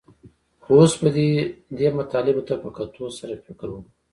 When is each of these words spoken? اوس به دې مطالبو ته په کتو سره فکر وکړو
اوس 0.71 0.91
به 1.01 1.09
دې 1.77 1.87
مطالبو 1.97 2.41
ته 2.47 2.53
په 2.63 2.69
کتو 2.77 3.05
سره 3.19 3.35
فکر 3.45 3.67
وکړو 3.71 3.79